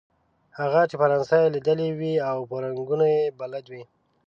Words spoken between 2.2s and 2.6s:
او په